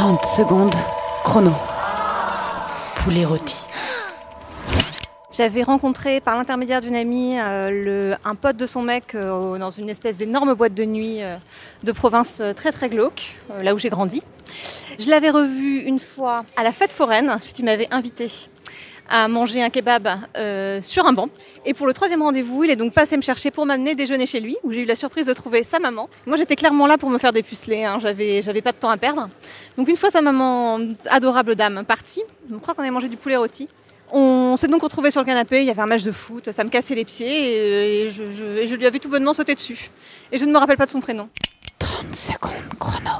30 0.00 0.24
secondes, 0.24 0.74
chrono. 1.24 1.52
Poulet 3.04 3.26
rôti. 3.26 3.54
J'avais 5.30 5.62
rencontré 5.62 6.22
par 6.22 6.36
l'intermédiaire 6.38 6.80
d'une 6.80 6.94
amie 6.96 7.38
euh, 7.38 7.68
le- 7.70 8.14
un 8.24 8.34
pote 8.34 8.56
de 8.56 8.64
son 8.66 8.80
mec 8.82 9.14
euh, 9.14 9.58
dans 9.58 9.68
une 9.70 9.90
espèce 9.90 10.16
d'énorme 10.16 10.54
boîte 10.54 10.72
de 10.72 10.84
nuit 10.86 11.22
euh, 11.22 11.36
de 11.84 11.92
province 11.92 12.38
euh, 12.40 12.54
très 12.54 12.72
très 12.72 12.88
glauque, 12.88 13.36
euh, 13.50 13.60
là 13.62 13.74
où 13.74 13.78
j'ai 13.78 13.90
grandi. 13.90 14.22
Je 14.98 15.10
l'avais 15.10 15.28
revu 15.28 15.80
une 15.80 15.98
fois 15.98 16.44
à 16.56 16.62
la 16.62 16.72
fête 16.72 16.92
foraine, 16.94 17.28
ensuite 17.30 17.58
il 17.58 17.66
m'avait 17.66 17.88
invité 17.92 18.28
à 19.10 19.28
manger 19.28 19.62
un 19.62 19.70
kebab 19.70 20.08
euh, 20.36 20.80
sur 20.80 21.04
un 21.06 21.12
banc. 21.12 21.28
Et 21.66 21.74
pour 21.74 21.86
le 21.86 21.92
troisième 21.92 22.22
rendez-vous, 22.22 22.64
il 22.64 22.70
est 22.70 22.76
donc 22.76 22.94
passé 22.94 23.16
me 23.16 23.22
chercher 23.22 23.50
pour 23.50 23.66
m'amener 23.66 23.94
déjeuner 23.94 24.24
chez 24.24 24.40
lui, 24.40 24.56
où 24.62 24.72
j'ai 24.72 24.82
eu 24.82 24.84
la 24.84 24.96
surprise 24.96 25.26
de 25.26 25.32
trouver 25.32 25.64
sa 25.64 25.80
maman. 25.80 26.08
Moi 26.26 26.36
j'étais 26.36 26.56
clairement 26.56 26.86
là 26.86 26.96
pour 26.96 27.10
me 27.10 27.18
faire 27.18 27.32
dépuceler, 27.32 27.84
hein, 27.84 27.98
j'avais, 28.00 28.40
j'avais 28.40 28.62
pas 28.62 28.72
de 28.72 28.76
temps 28.76 28.90
à 28.90 28.96
perdre. 28.96 29.28
Donc 29.76 29.88
une 29.88 29.96
fois 29.96 30.10
sa 30.10 30.22
maman, 30.22 30.78
adorable 31.10 31.56
dame, 31.56 31.84
partie, 31.84 32.22
je 32.48 32.56
crois 32.56 32.74
qu'on 32.74 32.82
avait 32.82 32.90
mangé 32.90 33.08
du 33.08 33.16
poulet 33.16 33.36
rôti. 33.36 33.68
On 34.12 34.56
s'est 34.56 34.66
donc 34.66 34.82
retrouvés 34.82 35.10
sur 35.10 35.20
le 35.20 35.26
canapé, 35.26 35.60
il 35.60 35.66
y 35.66 35.70
avait 35.70 35.82
un 35.82 35.86
match 35.86 36.02
de 36.02 36.12
foot, 36.12 36.50
ça 36.50 36.64
me 36.64 36.68
cassait 36.68 36.94
les 36.94 37.04
pieds 37.04 38.06
et 38.06 38.10
je, 38.10 38.22
et 38.58 38.66
je 38.66 38.74
lui 38.74 38.86
avais 38.86 38.98
tout 38.98 39.08
bonnement 39.08 39.34
sauté 39.34 39.54
dessus. 39.54 39.90
Et 40.32 40.38
je 40.38 40.44
ne 40.44 40.52
me 40.52 40.58
rappelle 40.58 40.76
pas 40.76 40.86
de 40.86 40.90
son 40.90 41.00
prénom. 41.00 41.28
30 41.78 42.14
secondes, 42.14 42.78
chrono. 42.78 43.19